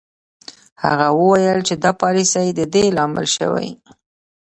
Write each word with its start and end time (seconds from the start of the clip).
هغه 0.83 1.07
وویل 1.19 1.59
چې 1.67 1.73
دا 1.83 1.91
پالیسۍ 2.01 2.47
د 2.55 2.61
دې 2.73 2.83
لامل 2.97 3.25
شوې 3.35 3.69